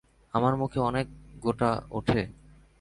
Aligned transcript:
আমার 0.33 0.53
মুখে 0.55 0.79
অনেক 0.79 1.05
গোটা 1.39 1.71
উঠে। 1.91 2.21